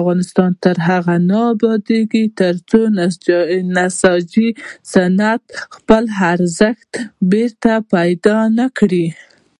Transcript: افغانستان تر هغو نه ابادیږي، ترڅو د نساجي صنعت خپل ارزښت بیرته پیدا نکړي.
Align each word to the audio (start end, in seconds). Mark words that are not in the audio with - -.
افغانستان 0.00 0.50
تر 0.64 0.76
هغو 0.88 1.16
نه 1.30 1.40
ابادیږي، 1.52 2.24
ترڅو 2.40 2.80
د 2.96 2.98
نساجي 3.76 4.48
صنعت 4.92 5.42
خپل 5.74 6.04
ارزښت 6.32 6.90
بیرته 7.30 7.72
پیدا 7.94 8.38
نکړي. 8.60 9.06